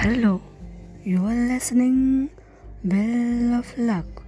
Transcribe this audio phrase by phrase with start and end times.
[0.00, 0.38] Hello
[1.06, 2.26] you are listening
[2.84, 4.20] bell of luck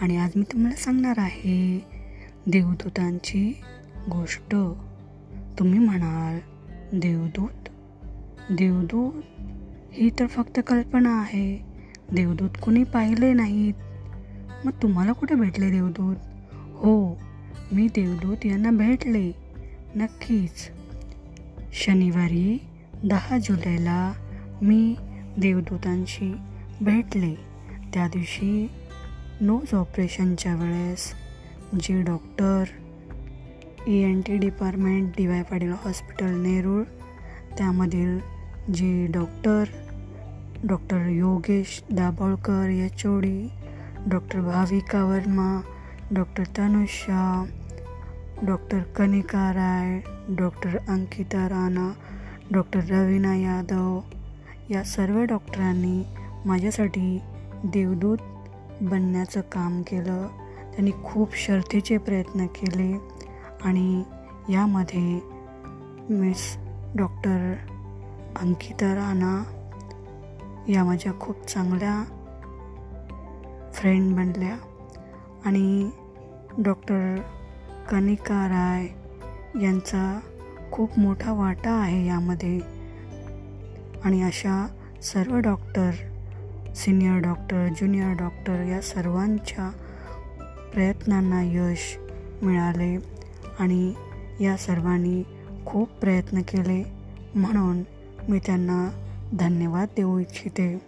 [0.00, 1.84] आणि आज मी तुम्हाला सांगणार आहे
[2.46, 3.60] देवदूतांची
[4.10, 4.56] गोष्ट.
[5.58, 6.38] तुम्ही म्हणाल
[6.92, 7.68] देवदूत?
[8.50, 9.22] देवदूत
[9.92, 11.64] ही तर फक्त कल्पना आहे.
[12.12, 13.74] देवदूत कोणी पाहिले नाहीत.
[14.64, 16.16] मग तुम्हाला कुठे भेटले देवदूत?
[16.52, 17.20] हो
[17.72, 19.32] मी देवदूत यांना भेटले.
[19.96, 20.68] नक्कीच.
[21.72, 22.58] शनिवारी
[23.04, 24.12] दहा जुलैला
[24.62, 24.96] मी
[25.38, 26.32] देवदूतांशी
[26.80, 27.34] भेटले.
[27.94, 28.66] त्या दिवशी
[29.40, 31.12] नोज ऑपरेशनच्या वेळेस
[31.82, 32.64] जे doctor
[33.88, 36.82] E N T department D Y Patil hospital Nerul
[37.58, 38.18] त्यामधील
[38.74, 39.64] जे doctor
[40.64, 43.48] doctor Yogesh Dabholkar H O D
[44.06, 45.60] doctor Bhavika Verma
[46.10, 47.44] doctor Tanusha
[48.42, 50.00] doctor Kanika Rai
[50.34, 51.90] doctor Ankita Rana
[52.52, 54.00] doctor Raveena Yadav
[54.70, 56.02] या सर्व डॉक्टरांनी
[56.44, 57.20] माझ्यासाठी
[57.64, 58.18] देवदूत
[58.80, 60.26] बनण्याचं काम केलं.
[60.72, 62.92] त्यांनी खूप शर्थीचे प्रयत्न केले
[63.62, 64.02] आणि
[64.48, 65.20] यामध्ये
[66.10, 66.56] मिस
[66.94, 67.54] डॉक्टर
[68.36, 69.44] अंकिता राणा
[70.68, 72.04] या माझ्या खूप चांगल्या
[73.74, 74.56] फ्रेंड बनल्या
[75.44, 75.90] आणि
[76.58, 77.16] डॉक्टर
[77.90, 78.84] कनिका राय
[79.64, 80.20] यांचा
[80.72, 82.79] खूप मोठा वाटा आहे यामध्ये.
[84.04, 84.66] आणि अशा
[85.02, 85.90] सर्व doctor
[86.74, 89.70] senior doctor junior doctor या सर्वांच्या
[90.74, 91.96] प्रयत्नांना यश
[92.42, 92.96] मिळाले
[93.58, 93.92] आणि
[94.40, 95.22] या सर्वांनी
[95.66, 96.82] खूप प्रयत्न केले
[97.34, 97.82] म्हणून
[98.28, 98.88] मी त्यांना
[99.32, 100.78] धन्यवाद देऊ इच्छिते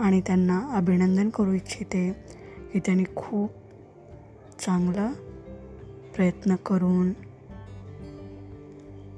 [0.00, 2.10] आणि त्यांना अभिनंदन करू इच्छिते
[2.72, 3.50] की त्यांनी खूप
[4.60, 5.12] चांगला
[6.16, 7.12] प्रयत्न करून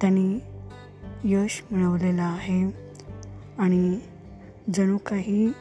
[0.00, 0.38] त्यांनी
[1.25, 2.71] यश मिळवलेलं आहे.
[3.59, 4.01] आणि
[4.75, 5.53] जणू काही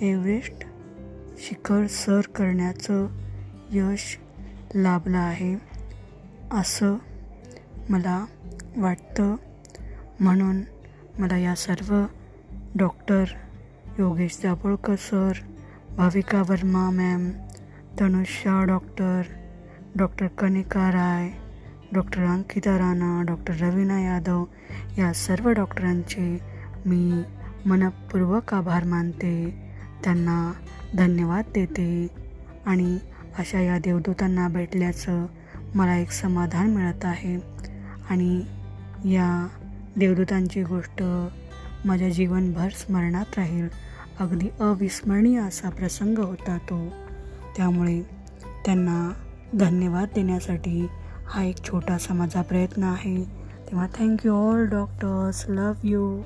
[0.00, 0.66] एव्हरेस्ट
[1.38, 3.06] शिखर सर करण्याचं
[3.72, 4.18] यश
[4.74, 5.54] लाभलं आहे.
[6.50, 6.94] असं
[7.90, 8.24] मला
[8.76, 9.36] वाटतं.
[10.20, 10.60] म्हणून
[11.18, 12.04] मला या सर्व
[12.74, 13.24] doctor
[13.98, 15.32] Yogesh Dabholkar sir
[15.96, 17.30] Bhavika Verma ma'am
[18.00, 19.22] Tanusha doctor
[19.96, 21.30] doctor Kanika Rai
[21.94, 24.44] doctor Ankita Rana doctor Raveena Yadav
[24.98, 26.38] या सर्व डॉक्टरांचे
[26.86, 27.22] मी
[27.66, 29.64] मनपूर्वक आभार मानते.
[30.04, 30.52] त्यांना
[30.96, 32.08] धन्यवाद देते
[32.66, 32.98] आणि
[33.38, 35.26] अशा या देवदूतांना भेटल्याचं
[35.74, 37.36] मला एक समाधान मिळत आहे
[38.10, 38.42] आणि
[39.12, 39.48] या
[39.96, 41.02] देवदूतांची गोष्ट
[41.84, 43.68] माझ्या जीवनभर स्मरणात राहील.
[44.18, 46.88] अगदी अविस्मरणीय असा प्रसंग होता तो.
[47.56, 48.02] त्यामुळे
[48.64, 49.12] त्यांना
[49.58, 50.86] धन्यवाद देण्यासाठी
[51.34, 53.24] हा एक छोटासा माझा प्रयत्न आहे.
[53.70, 56.22] तेव्हा thank you all doctors love you